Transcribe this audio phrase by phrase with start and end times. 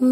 [0.00, 0.06] Mon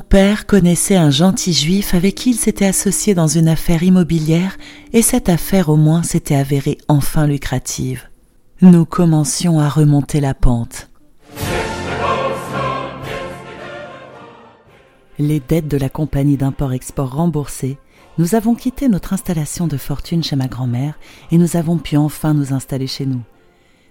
[0.00, 4.56] père connaissait un gentil juif avec qui il s'était associé dans une affaire immobilière
[4.94, 8.08] et cette affaire au moins s'était avérée enfin lucrative.
[8.62, 10.87] Nous commencions à remonter la pente.
[15.20, 17.76] Les dettes de la compagnie d'import-export remboursées,
[18.18, 20.96] nous avons quitté notre installation de fortune chez ma grand-mère
[21.32, 23.22] et nous avons pu enfin nous installer chez nous.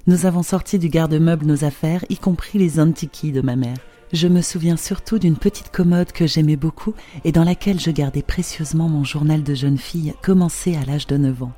[0.05, 3.75] Nous avons sorti du garde-meuble nos affaires, y compris les antiquis de ma mère.
[4.13, 6.93] Je me souviens surtout d'une petite commode que j'aimais beaucoup
[7.25, 11.17] et dans laquelle je gardais précieusement mon journal de jeune fille commencé à l'âge de
[11.17, 11.53] 9 ans.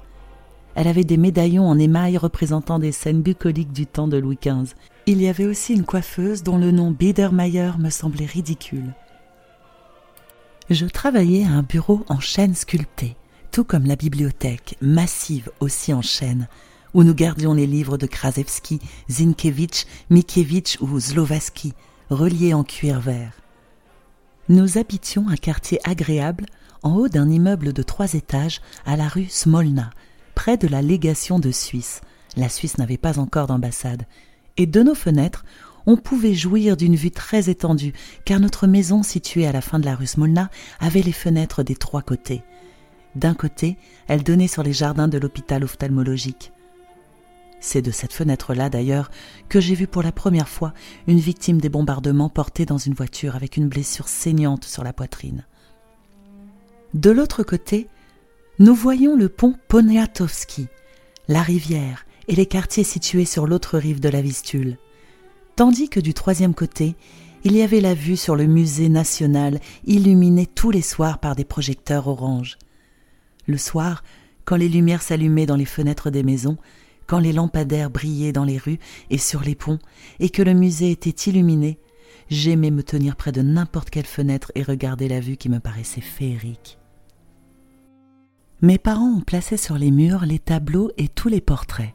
[0.73, 4.73] Elle avait des médaillons en émail représentant des scènes bucoliques du temps de Louis XV.
[5.05, 8.95] Il y avait aussi une coiffeuse dont le nom Biedermeier me semblait ridicule.
[10.69, 13.15] Je travaillais à un bureau en chêne sculpté,
[13.51, 16.47] tout comme la bibliothèque, massive aussi en chêne,
[16.93, 21.73] où nous gardions les livres de Krasevski, Zinkevitch, Mikiewicz ou Zlovaski,
[22.11, 23.33] reliés en cuir vert.
[24.47, 26.45] Nous habitions un quartier agréable
[26.83, 29.89] en haut d'un immeuble de trois étages à la rue Smolna,
[30.35, 32.01] près de la légation de Suisse.
[32.37, 34.03] La Suisse n'avait pas encore d'ambassade.
[34.55, 35.45] Et de nos fenêtres,
[35.89, 39.85] on pouvait jouir d'une vue très étendue, car notre maison, située à la fin de
[39.85, 42.43] la rue Smolna, avait les fenêtres des trois côtés.
[43.15, 43.75] D'un côté,
[44.07, 46.51] elle donnait sur les jardins de l'hôpital ophtalmologique.
[47.59, 49.09] C'est de cette fenêtre-là, d'ailleurs,
[49.49, 50.75] que j'ai vu pour la première fois
[51.07, 55.43] une victime des bombardements portée dans une voiture avec une blessure saignante sur la poitrine.
[56.93, 57.87] De l'autre côté,
[58.59, 60.67] nous voyons le pont Poniatowski,
[61.27, 64.77] la rivière et les quartiers situés sur l'autre rive de la Vistule,
[65.59, 66.95] tandis que du troisième côté,
[67.43, 71.43] il y avait la vue sur le musée national illuminé tous les soirs par des
[71.43, 72.57] projecteurs orange.
[73.45, 74.05] Le soir,
[74.45, 76.55] quand les lumières s'allumaient dans les fenêtres des maisons,
[77.07, 78.79] quand les lampadaires brillaient dans les rues
[79.09, 79.79] et sur les ponts,
[80.21, 81.77] et que le musée était illuminé,
[82.29, 85.99] j'aimais me tenir près de n'importe quelle fenêtre et regarder la vue qui me paraissait
[85.99, 86.77] féerique.
[88.61, 91.93] Mes parents ont placé sur les murs les tableaux et tous les portraits.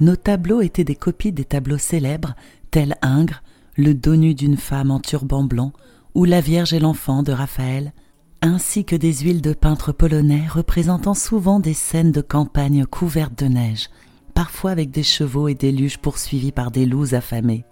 [0.00, 2.34] Nos tableaux étaient des copies des tableaux célèbres,
[2.74, 3.44] tels Ingres,
[3.76, 5.72] le dos nu d'une femme en turban blanc,
[6.16, 7.92] ou La Vierge et l'enfant de Raphaël,
[8.42, 13.46] ainsi que des huiles de peintres polonais représentant souvent des scènes de campagne couvertes de
[13.46, 13.90] neige,
[14.34, 17.64] parfois avec des chevaux et des luges poursuivis par des loups affamés.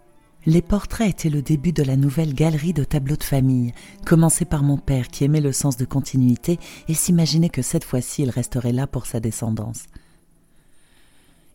[0.47, 3.73] Les portraits étaient le début de la nouvelle galerie de tableaux de famille,
[4.07, 8.23] commencée par mon père qui aimait le sens de continuité et s'imaginait que cette fois-ci
[8.23, 9.87] il resterait là pour sa descendance.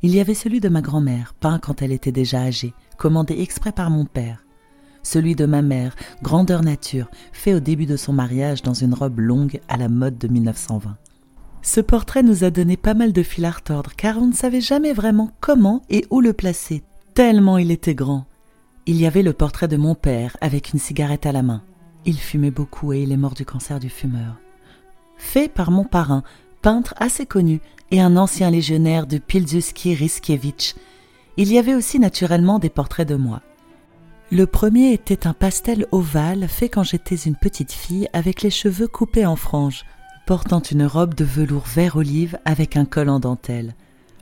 [0.03, 3.71] Il y avait celui de ma grand-mère, peint quand elle était déjà âgée, commandé exprès
[3.71, 4.45] par mon père.
[5.01, 9.19] Celui de ma mère, grandeur nature, fait au début de son mariage dans une robe
[9.19, 10.97] longue à la mode de 1920.
[11.61, 14.61] Ce portrait nous a donné pas mal de fil à retordre, car on ne savait
[14.61, 18.25] jamais vraiment comment et où le placer, tellement il était grand.
[18.85, 21.63] Il y avait le portrait de mon père, avec une cigarette à la main.
[22.05, 24.39] Il fumait beaucoup et il est mort du cancer du fumeur.
[25.17, 26.23] Fait par mon parrain,
[26.61, 27.59] peintre assez connu,
[27.91, 30.75] et un ancien légionnaire de Pilzuski Riskiewicz.
[31.37, 33.41] Il y avait aussi naturellement des portraits de moi.
[34.31, 38.87] Le premier était un pastel ovale fait quand j'étais une petite fille avec les cheveux
[38.87, 39.85] coupés en franges,
[40.25, 43.75] portant une robe de velours vert olive avec un col en dentelle.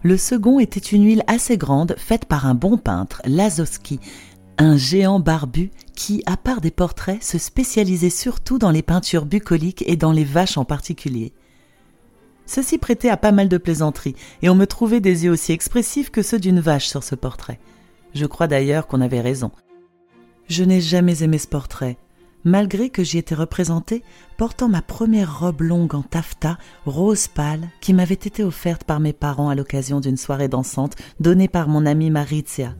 [0.03, 3.99] Le second était une huile assez grande faite par un bon peintre, Lazowski,
[4.59, 9.83] un géant barbu qui, à part des portraits, se spécialisait surtout dans les peintures bucoliques
[9.87, 11.33] et dans les vaches en particulier.
[12.45, 16.11] Ceci prêtait à pas mal de plaisanteries, et on me trouvait des yeux aussi expressifs
[16.11, 17.59] que ceux d'une vache sur ce portrait.
[18.13, 19.51] Je crois d'ailleurs qu'on avait raison.
[20.47, 21.97] Je n'ai jamais aimé ce portrait,
[22.43, 24.03] malgré que j'y étais représentée
[24.37, 29.13] portant ma première robe longue en taffetas, rose pâle, qui m'avait été offerte par mes
[29.13, 32.75] parents à l'occasion d'une soirée dansante donnée par mon amie Maritzia.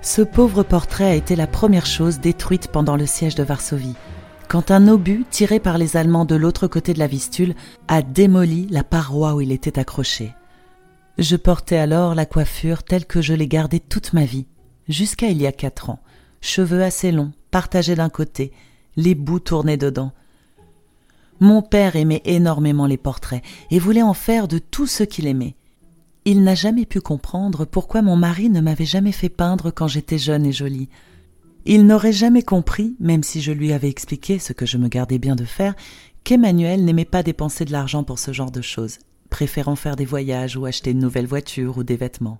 [0.00, 3.96] Ce pauvre portrait a été la première chose détruite pendant le siège de Varsovie,
[4.48, 7.54] quand un obus tiré par les Allemands de l'autre côté de la Vistule
[7.88, 10.34] a démoli la paroi où il était accroché.
[11.18, 14.46] Je portais alors la coiffure telle que je l'ai gardée toute ma vie,
[14.88, 16.00] jusqu'à il y a quatre ans.
[16.40, 18.52] Cheveux assez longs, partagés d'un côté,
[18.96, 20.12] les bouts tournés dedans.
[21.40, 25.56] Mon père aimait énormément les portraits et voulait en faire de tout ce qu'il aimait.
[26.24, 30.18] Il n'a jamais pu comprendre pourquoi mon mari ne m'avait jamais fait peindre quand j'étais
[30.18, 30.88] jeune et jolie.
[31.68, 35.18] Il n'aurait jamais compris, même si je lui avais expliqué ce que je me gardais
[35.18, 35.74] bien de faire,
[36.22, 40.56] qu'Emmanuel n'aimait pas dépenser de l'argent pour ce genre de choses, préférant faire des voyages
[40.56, 42.38] ou acheter une nouvelle voiture ou des vêtements.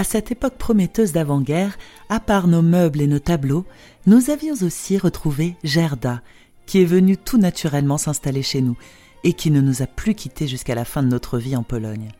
[0.00, 1.76] À cette époque prometteuse d'avant-guerre,
[2.08, 3.66] à part nos meubles et nos tableaux,
[4.06, 6.22] nous avions aussi retrouvé Gerda,
[6.64, 8.78] qui est venue tout naturellement s'installer chez nous
[9.24, 12.12] et qui ne nous a plus quittés jusqu'à la fin de notre vie en Pologne.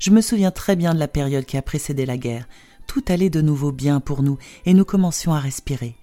[0.00, 2.48] Je me souviens très bien de la période qui a précédé la guerre.
[2.88, 5.94] Tout allait de nouveau bien pour nous et nous commencions à respirer.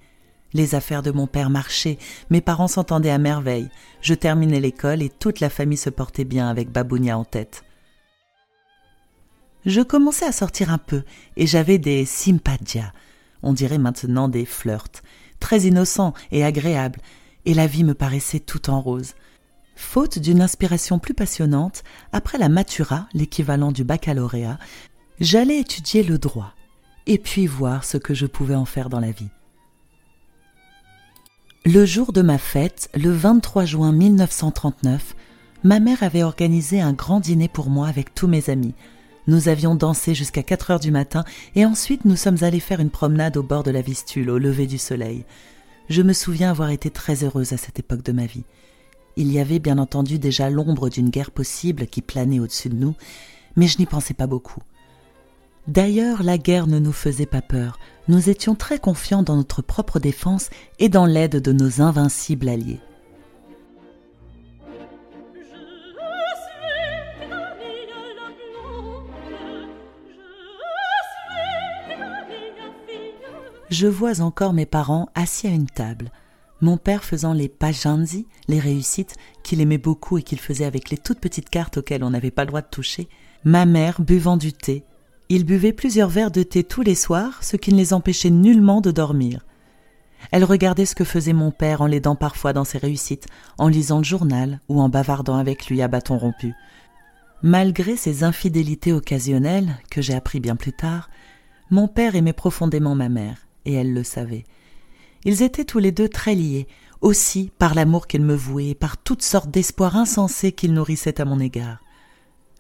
[0.54, 1.98] Les affaires de mon père marchaient,
[2.30, 3.68] mes parents s'entendaient à merveille,
[4.00, 7.66] je terminais l'école et toute la famille se portait bien avec Babounia en tête.
[9.68, 11.04] Je commençais à sortir un peu
[11.36, 12.94] et j'avais des simpatia,
[13.44, 15.04] on dirait maintenant des flirts,
[15.42, 17.02] très innocents et agréables,
[17.44, 19.14] et la vie me paraissait tout en rose.
[19.76, 21.84] Faute d'une inspiration plus passionnante,
[22.14, 24.58] après la matura, l'équivalent du baccalauréat,
[25.20, 26.54] j'allais étudier le droit,
[27.06, 29.30] et puis voir ce que je pouvais en faire dans la vie.
[31.66, 35.14] Le jour de ma fête, le 23 juin 1939,
[35.66, 38.74] ma mère avait organisé un grand dîner pour moi avec tous mes amis.
[39.28, 41.26] Nous avions dansé jusqu'à 4 heures du matin
[41.56, 44.68] et ensuite nous sommes allés faire une promenade au bord de la Vistule au lever
[44.68, 45.26] du soleil.
[45.90, 48.46] Je me souviens avoir été très heureuse à cette époque de ma vie.
[49.18, 52.96] Il y avait bien entendu déjà l'ombre d'une guerre possible qui planait au-dessus de nous,
[53.56, 54.62] mais je n'y pensais pas beaucoup.
[55.68, 57.80] D'ailleurs, la guerre ne nous faisait pas peur.
[58.08, 62.80] Nous étions très confiants dans notre propre défense et dans l'aide de nos invincibles alliés.
[73.70, 76.12] Je vois encore mes parents assis à une table,
[76.62, 80.98] mon père faisant les pajanzi, les réussites, qu'il aimait beaucoup et qu'il faisait avec les
[80.98, 83.10] toutes petites cartes auxquelles on n'avait pas le droit de toucher,
[83.44, 84.86] ma mère buvant du thé,
[85.30, 88.80] ils buvaient plusieurs verres de thé tous les soirs, ce qui ne les empêchait nullement
[88.80, 89.46] de dormir.
[90.32, 93.28] Elle regardait ce que faisait mon père en l'aidant parfois dans ses réussites,
[93.58, 96.54] en lisant le journal ou en bavardant avec lui à bâton rompu.
[97.44, 101.10] Malgré ses infidélités occasionnelles, que j'ai appris bien plus tard,
[101.70, 104.46] mon père aimait profondément ma mère, et elle le savait.
[105.26, 106.68] Ils étaient tous les deux très liés,
[107.02, 111.26] aussi par l'amour qu'elle me vouait et par toutes sortes d'espoirs insensés qu'il nourrissait à
[111.26, 111.84] mon égard.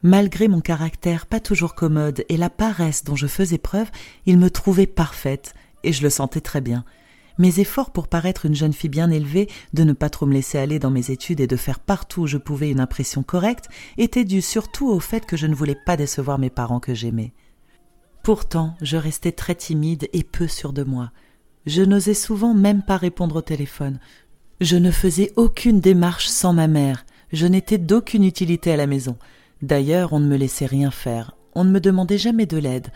[0.03, 3.89] Malgré mon caractère pas toujours commode et la paresse dont je faisais preuve,
[4.27, 6.85] il me trouvait parfaite, et je le sentais très bien.
[7.39, 10.57] Mes efforts pour paraître une jeune fille bien élevée, de ne pas trop me laisser
[10.57, 14.25] aller dans mes études et de faire partout où je pouvais une impression correcte, étaient
[14.25, 17.33] dus surtout au fait que je ne voulais pas décevoir mes parents que j'aimais.
[18.27, 21.13] Pourtant, je restais très timide et peu sûre de moi.
[21.65, 24.01] Je n'osais souvent même pas répondre au téléphone.
[24.59, 27.05] Je ne faisais aucune démarche sans ma mère.
[27.31, 29.15] Je n'étais d'aucune utilité à la maison.
[29.61, 32.89] D'ailleurs, on ne me laissait rien faire, on ne me demandait jamais de l'aide,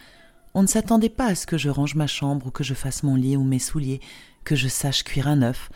[0.53, 3.01] on ne s'attendait pas à ce que je range ma chambre ou que je fasse
[3.01, 4.01] mon lit ou mes souliers,
[4.43, 5.69] que je sache cuire un œuf.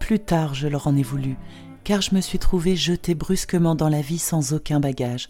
[0.00, 1.36] Plus tard, je leur en ai voulu,
[1.84, 5.28] car je me suis trouvée jetée brusquement dans la vie sans aucun bagage.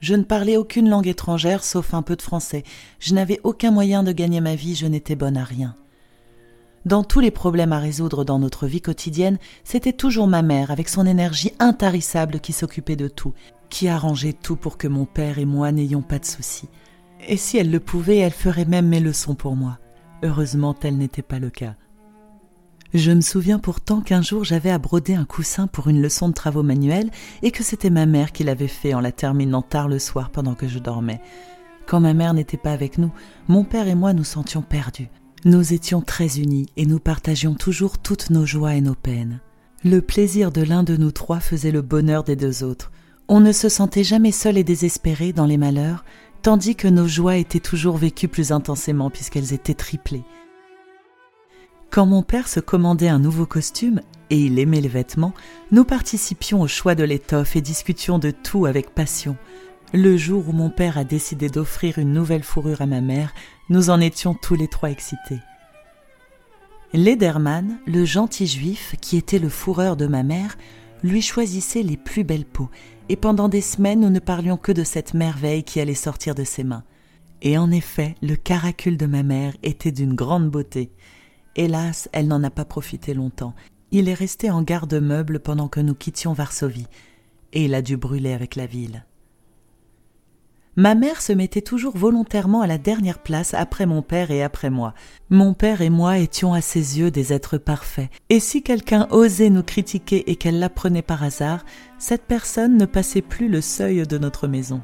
[0.00, 2.62] Je ne parlais aucune langue étrangère sauf un peu de français,
[3.00, 5.74] je n'avais aucun moyen de gagner ma vie, je n'étais bonne à rien.
[6.84, 10.88] Dans tous les problèmes à résoudre dans notre vie quotidienne, c'était toujours ma mère, avec
[10.88, 13.34] son énergie intarissable, qui s'occupait de tout,
[13.68, 16.68] qui arrangeait tout pour que mon père et moi n'ayons pas de soucis.
[17.26, 19.78] Et si elle le pouvait, elle ferait même mes leçons pour moi.
[20.22, 21.74] Heureusement, tel n'était pas le cas.
[22.94, 26.34] Je me souviens pourtant qu'un jour j'avais à broder un coussin pour une leçon de
[26.34, 27.10] travaux manuels
[27.42, 30.54] et que c'était ma mère qui l'avait fait en la terminant tard le soir pendant
[30.54, 31.20] que je dormais.
[31.86, 33.10] Quand ma mère n'était pas avec nous,
[33.46, 35.08] mon père et moi nous sentions perdus.
[35.44, 39.40] Nous étions très unis et nous partagions toujours toutes nos joies et nos peines.
[39.84, 42.90] Le plaisir de l'un de nous trois faisait le bonheur des deux autres.
[43.28, 46.06] On ne se sentait jamais seul et désespéré dans les malheurs,
[46.40, 50.24] tandis que nos joies étaient toujours vécues plus intensément puisqu'elles étaient triplées.
[51.90, 55.32] Quand mon père se commandait un nouveau costume, et il aimait les vêtements,
[55.72, 59.36] nous participions au choix de l'étoffe et discutions de tout avec passion.
[59.94, 63.32] Le jour où mon père a décidé d'offrir une nouvelle fourrure à ma mère,
[63.70, 65.38] nous en étions tous les trois excités.
[66.92, 70.56] Lederman, le gentil juif qui était le fourreur de ma mère,
[71.02, 72.70] lui choisissait les plus belles peaux
[73.08, 76.44] et pendant des semaines nous ne parlions que de cette merveille qui allait sortir de
[76.44, 76.84] ses mains.
[77.40, 80.90] Et en effet, le caracule de ma mère était d'une grande beauté.
[81.58, 83.52] Hélas, elle n'en a pas profité longtemps.
[83.90, 86.86] Il est resté en garde-meuble pendant que nous quittions Varsovie,
[87.52, 89.04] et il a dû brûler avec la ville.
[90.76, 94.70] Ma mère se mettait toujours volontairement à la dernière place après mon père et après
[94.70, 94.94] moi.
[95.30, 99.50] Mon père et moi étions à ses yeux des êtres parfaits, et si quelqu'un osait
[99.50, 101.64] nous critiquer et qu'elle l'apprenait par hasard,
[101.98, 104.80] cette personne ne passait plus le seuil de notre maison.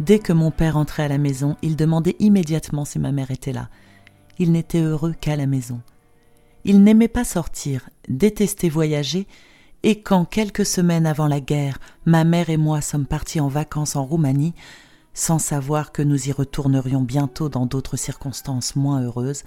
[0.00, 3.54] Dès que mon père entrait à la maison, il demandait immédiatement si ma mère était
[3.54, 3.70] là.
[4.38, 5.80] Il n'était heureux qu'à la maison.
[6.64, 9.26] Il n'aimait pas sortir, détestait voyager,
[9.82, 13.96] et quand, quelques semaines avant la guerre, ma mère et moi sommes partis en vacances
[13.96, 14.54] en Roumanie,
[15.14, 19.44] sans savoir que nous y retournerions bientôt dans d'autres circonstances moins heureuses,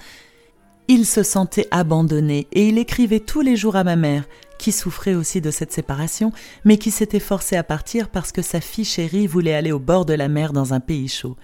[0.88, 4.26] il se sentait abandonné et il écrivait tous les jours à ma mère,
[4.58, 6.32] qui souffrait aussi de cette séparation,
[6.66, 10.06] mais qui s'était forcée à partir parce que sa fille chérie voulait aller au bord
[10.06, 11.38] de la mer dans un pays chaud.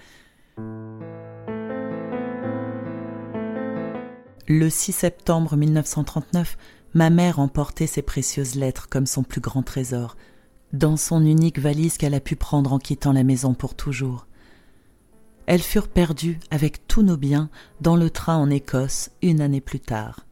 [4.50, 6.56] Le 6 septembre 1939,
[6.94, 10.16] ma mère emportait ses précieuses lettres comme son plus grand trésor,
[10.72, 14.26] dans son unique valise qu'elle a pu prendre en quittant la maison pour toujours.
[15.44, 17.50] Elles furent perdues avec tous nos biens
[17.82, 20.24] dans le train en Écosse une année plus tard.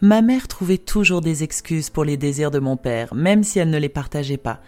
[0.00, 3.70] Ma mère trouvait toujours des excuses pour les désirs de mon père, même si elle
[3.70, 4.60] ne les partageait pas.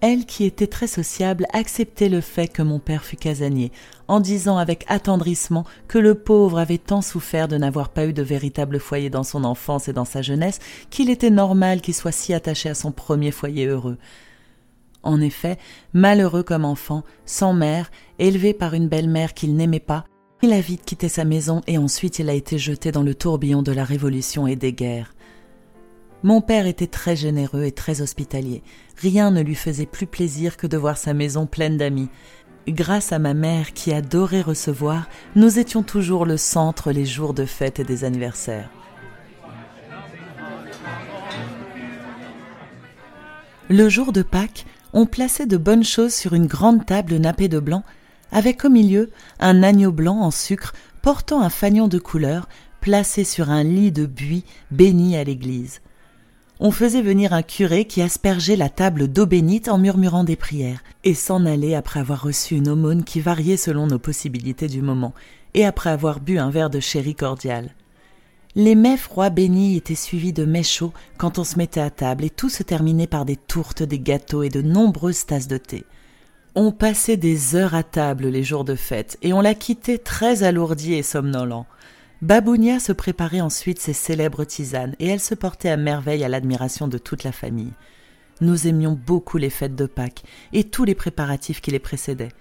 [0.00, 3.70] Elle, qui était très sociable, acceptait le fait que mon père fût casanier,
[4.08, 8.22] en disant avec attendrissement que le pauvre avait tant souffert de n'avoir pas eu de
[8.22, 12.32] véritable foyer dans son enfance et dans sa jeunesse qu'il était normal qu'il soit si
[12.32, 13.98] attaché à son premier foyer heureux.
[15.02, 15.58] En effet,
[15.92, 20.04] malheureux comme enfant, sans mère, élevé par une belle-mère qu'il n'aimait pas,
[20.42, 23.62] il a vite quitté sa maison et ensuite il a été jeté dans le tourbillon
[23.62, 25.12] de la Révolution et des guerres.
[26.22, 28.62] Mon père était très généreux et très hospitalier.
[28.98, 32.10] Rien ne lui faisait plus plaisir que de voir sa maison pleine d'amis.
[32.68, 37.46] Grâce à ma mère qui adorait recevoir, nous étions toujours le centre les jours de
[37.46, 38.68] fête et des anniversaires.
[43.70, 47.60] Le jour de Pâques, on plaçait de bonnes choses sur une grande table nappée de
[47.60, 47.82] blanc,
[48.30, 52.46] avec au milieu un agneau blanc en sucre portant un fanion de couleur
[52.82, 55.80] placé sur un lit de buis béni à l'église
[56.60, 60.82] on faisait venir un curé qui aspergeait la table d'eau bénite en murmurant des prières,
[61.04, 65.14] et s'en allait après avoir reçu une aumône qui variait selon nos possibilités du moment,
[65.54, 67.70] et après avoir bu un verre de sherry cordial.
[68.54, 72.24] Les mets froids bénis étaient suivis de mets chauds quand on se mettait à table,
[72.24, 75.84] et tout se terminait par des tourtes, des gâteaux et de nombreuses tasses de thé.
[76.54, 80.42] On passait des heures à table les jours de fête, et on la quittait très
[80.42, 81.64] alourdi et somnolent.
[82.22, 86.86] Babounia se préparait ensuite ses célèbres tisanes et elle se portait à merveille à l'admiration
[86.86, 87.72] de toute la famille.
[88.42, 90.22] Nous aimions beaucoup les fêtes de Pâques
[90.52, 92.32] et tous les préparatifs qui les précédaient.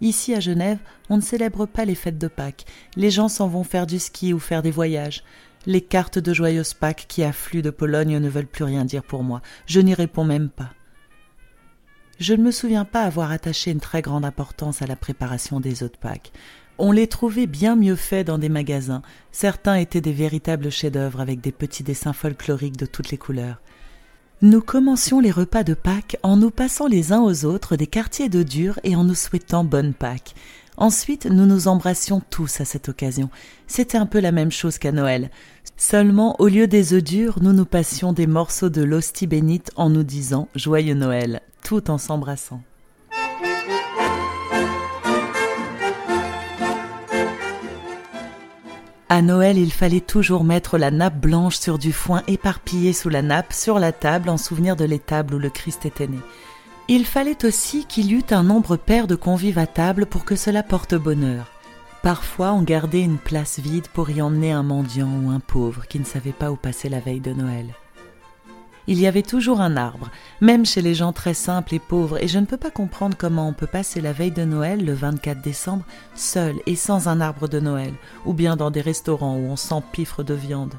[0.00, 0.78] Ici à Genève,
[1.10, 2.64] on ne célèbre pas les fêtes de Pâques.
[2.96, 5.24] Les gens s'en vont faire du ski ou faire des voyages.
[5.66, 9.22] Les cartes de joyeuses Pâques qui affluent de Pologne ne veulent plus rien dire pour
[9.22, 9.42] moi.
[9.66, 10.70] Je n'y réponds même pas.
[12.18, 15.82] Je ne me souviens pas avoir attaché une très grande importance à la préparation des
[15.82, 16.32] œufs de Pâques.
[16.78, 19.02] On les trouvait bien mieux faits dans des magasins.
[19.32, 23.62] Certains étaient des véritables chefs-d'œuvre avec des petits dessins folkloriques de toutes les couleurs.
[24.42, 28.28] Nous commencions les repas de Pâques en nous passant les uns aux autres des quartiers
[28.28, 30.34] de dur et en nous souhaitant bonne Pâques.
[30.76, 33.30] Ensuite, nous nous embrassions tous à cette occasion.
[33.66, 35.30] C'était un peu la même chose qu'à Noël.
[35.78, 39.88] Seulement, au lieu des œufs durs, nous nous passions des morceaux de l'hostie bénite en
[39.88, 42.60] nous disant Joyeux Noël, tout en s'embrassant.
[49.08, 53.22] À Noël, il fallait toujours mettre la nappe blanche sur du foin éparpillé sous la
[53.22, 56.18] nappe, sur la table, en souvenir de l'étable où le Christ était né.
[56.88, 60.34] Il fallait aussi qu'il y eût un nombre pair de convives à table pour que
[60.34, 61.52] cela porte bonheur.
[62.02, 66.00] Parfois, on gardait une place vide pour y emmener un mendiant ou un pauvre qui
[66.00, 67.74] ne savait pas où passer la veille de Noël
[68.86, 72.28] il y avait toujours un arbre, même chez les gens très simples et pauvres, et
[72.28, 75.40] je ne peux pas comprendre comment on peut passer la veille de Noël, le 24
[75.40, 77.92] décembre, seul et sans un arbre de Noël,
[78.24, 80.74] ou bien dans des restaurants où on s'empiffre de viande.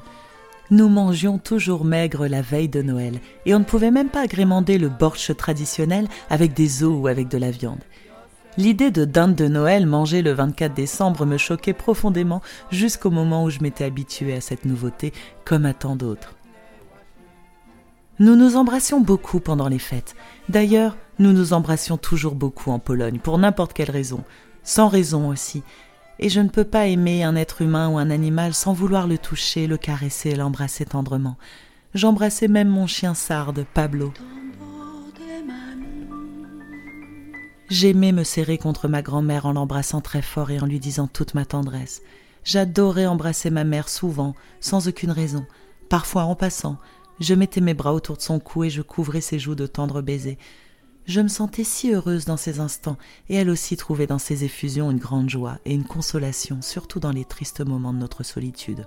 [0.70, 4.78] Nous mangions toujours maigre la veille de Noël, et on ne pouvait même pas agrémenter
[4.78, 7.80] le borsch traditionnel avec des os ou avec de la viande.
[8.58, 13.50] L'idée de dinde de Noël mangée le 24 décembre me choquait profondément jusqu'au moment où
[13.50, 15.12] je m'étais habitué à cette nouveauté,
[15.44, 16.34] comme à tant d'autres.
[18.20, 20.16] Nous nous embrassions beaucoup pendant les fêtes.
[20.48, 24.24] D'ailleurs, nous nous embrassions toujours beaucoup en Pologne, pour n'importe quelle raison,
[24.64, 25.62] sans raison aussi.
[26.18, 29.18] Et je ne peux pas aimer un être humain ou un animal sans vouloir le
[29.18, 31.36] toucher, le caresser, l'embrasser tendrement.
[31.94, 34.12] J'embrassais même mon chien sarde, Pablo.
[37.70, 41.34] J'aimais me serrer contre ma grand-mère en l'embrassant très fort et en lui disant toute
[41.34, 42.02] ma tendresse.
[42.42, 45.46] J'adorais embrasser ma mère souvent, sans aucune raison,
[45.88, 46.78] parfois en passant,
[47.20, 50.02] je mettais mes bras autour de son cou et je couvrais ses joues de tendres
[50.02, 50.38] baisers.
[51.06, 52.98] Je me sentais si heureuse dans ces instants,
[53.28, 57.12] et elle aussi trouvait dans ces effusions une grande joie et une consolation, surtout dans
[57.12, 58.84] les tristes moments de notre solitude.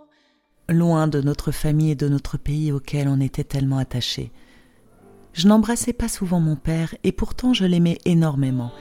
[0.69, 4.31] Loin de notre famille et de notre pays auquel on était tellement attachés.
[5.33, 8.71] Je n'embrassais pas souvent mon père, et pourtant je l'aimais énormément.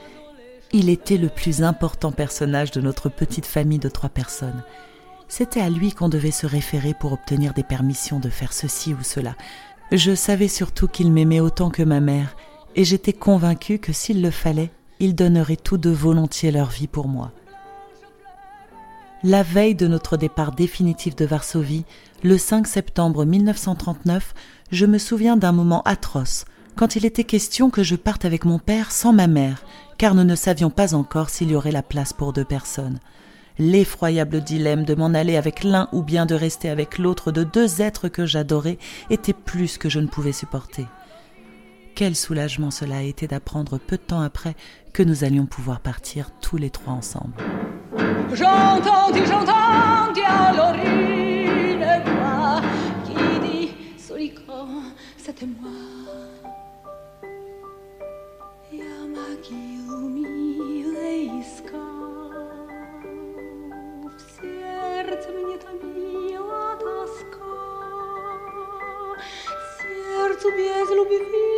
[0.73, 4.63] Il était le plus important personnage de notre petite famille de trois personnes.
[5.31, 9.05] C'était à lui qu'on devait se référer pour obtenir des permissions de faire ceci ou
[9.05, 9.37] cela.
[9.93, 12.37] Je savais surtout qu'il m'aimait autant que ma mère,
[12.75, 17.07] et j'étais convaincue que s'il le fallait, ils donneraient tous deux volontiers leur vie pour
[17.07, 17.31] moi.
[19.23, 21.85] La veille de notre départ définitif de Varsovie,
[22.25, 24.35] le 5 septembre 1939,
[24.73, 26.45] je me souviens d'un moment atroce,
[26.75, 29.63] quand il était question que je parte avec mon père sans ma mère,
[29.97, 32.99] car nous ne savions pas encore s'il y aurait la place pour deux personnes.
[33.61, 37.83] L'effroyable dilemme de m'en aller avec l'un ou bien de rester avec l'autre de deux
[37.83, 38.79] êtres que j'adorais
[39.11, 40.87] était plus que je ne pouvais supporter.
[41.95, 44.57] Quel soulagement cela a été d'apprendre peu de temps après
[44.95, 47.35] que nous allions pouvoir partir tous les trois ensemble.
[53.05, 53.73] Qui dit
[55.19, 55.71] c'était moi.
[70.61, 71.50] pièce l'oubli